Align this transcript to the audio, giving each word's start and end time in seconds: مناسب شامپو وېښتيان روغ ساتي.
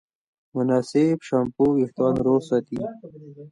مناسب 0.55 1.17
شامپو 1.27 1.63
وېښتيان 1.75 2.13
روغ 2.25 2.41
ساتي. 2.49 2.79